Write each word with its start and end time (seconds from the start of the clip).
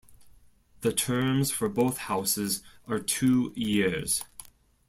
The 0.79 0.93
terms 0.93 1.51
for 1.51 1.69
both 1.69 1.97
houses 1.99 2.63
are 2.87 2.97
two 2.97 3.53
years. 3.55 4.23